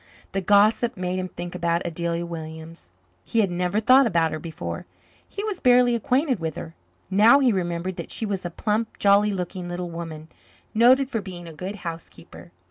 [0.31, 2.89] The gossip made him think about Adelia Williams.
[3.23, 4.87] He had never thought about her before;
[5.29, 6.73] he was barely acquainted with her.
[7.11, 10.29] Now he remembered that she was a plump, jolly looking little woman,
[10.73, 12.51] noted for being a good housekeeper.